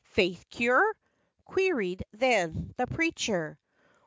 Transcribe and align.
"Faith 0.17 0.47
cure?" 0.49 0.95
queried 1.45 2.03
then 2.11 2.73
the 2.75 2.87
preacher. 2.87 3.59